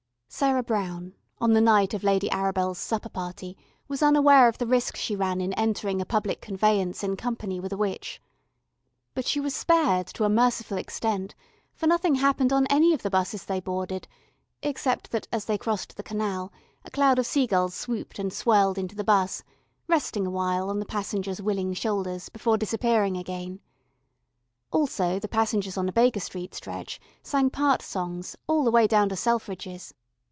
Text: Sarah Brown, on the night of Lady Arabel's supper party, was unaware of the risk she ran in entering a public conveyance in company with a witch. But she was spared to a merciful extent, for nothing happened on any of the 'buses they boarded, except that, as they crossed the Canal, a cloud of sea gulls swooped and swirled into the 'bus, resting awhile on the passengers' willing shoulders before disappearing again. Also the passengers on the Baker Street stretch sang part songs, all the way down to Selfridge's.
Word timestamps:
Sarah 0.33 0.63
Brown, 0.63 1.13
on 1.39 1.51
the 1.51 1.59
night 1.59 1.93
of 1.93 2.05
Lady 2.05 2.29
Arabel's 2.29 2.77
supper 2.79 3.09
party, 3.09 3.57
was 3.89 4.01
unaware 4.01 4.47
of 4.47 4.57
the 4.57 4.65
risk 4.65 4.95
she 4.95 5.13
ran 5.13 5.41
in 5.41 5.51
entering 5.53 5.99
a 5.99 6.05
public 6.05 6.39
conveyance 6.39 7.03
in 7.03 7.17
company 7.17 7.59
with 7.59 7.73
a 7.73 7.77
witch. 7.77 8.21
But 9.13 9.25
she 9.27 9.41
was 9.41 9.53
spared 9.53 10.07
to 10.07 10.23
a 10.23 10.29
merciful 10.29 10.77
extent, 10.77 11.35
for 11.73 11.85
nothing 11.85 12.15
happened 12.15 12.53
on 12.53 12.65
any 12.67 12.93
of 12.93 13.03
the 13.03 13.09
'buses 13.09 13.43
they 13.43 13.59
boarded, 13.59 14.07
except 14.63 15.11
that, 15.11 15.27
as 15.33 15.45
they 15.45 15.57
crossed 15.57 15.97
the 15.97 16.01
Canal, 16.01 16.53
a 16.85 16.91
cloud 16.91 17.19
of 17.19 17.25
sea 17.25 17.45
gulls 17.45 17.75
swooped 17.75 18.17
and 18.17 18.31
swirled 18.31 18.77
into 18.77 18.95
the 18.95 19.03
'bus, 19.03 19.43
resting 19.89 20.25
awhile 20.25 20.69
on 20.69 20.79
the 20.79 20.85
passengers' 20.85 21.41
willing 21.41 21.73
shoulders 21.73 22.29
before 22.29 22.57
disappearing 22.57 23.17
again. 23.17 23.59
Also 24.71 25.19
the 25.19 25.27
passengers 25.27 25.77
on 25.77 25.85
the 25.87 25.91
Baker 25.91 26.21
Street 26.21 26.55
stretch 26.55 27.01
sang 27.21 27.49
part 27.49 27.81
songs, 27.81 28.37
all 28.47 28.63
the 28.63 28.71
way 28.71 28.87
down 28.87 29.09
to 29.09 29.15
Selfridge's. 29.17 29.93